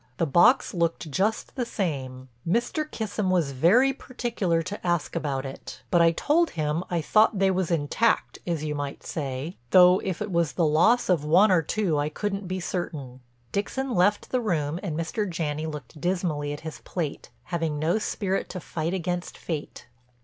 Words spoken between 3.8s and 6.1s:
particular to ask about it, but I